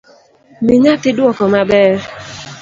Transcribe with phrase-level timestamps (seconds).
[0.65, 1.93] Mi nyathi duoko maber